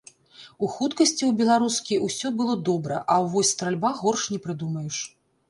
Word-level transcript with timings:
У 0.67 0.69
хуткасці 0.75 1.19
ў 1.25 1.29
беларускі 1.41 1.99
ўсё 2.07 2.27
было 2.41 2.57
добра, 2.71 2.97
а 3.17 3.19
вось 3.35 3.53
стральба 3.59 3.93
горш 4.01 4.27
не 4.35 4.43
прыдумаеш. 4.49 5.01